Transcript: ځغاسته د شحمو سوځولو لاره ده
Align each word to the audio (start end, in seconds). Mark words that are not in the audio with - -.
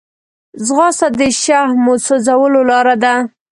ځغاسته 0.65 1.07
د 1.19 1.21
شحمو 1.41 1.93
سوځولو 2.05 2.61
لاره 2.71 2.95
ده 3.03 3.13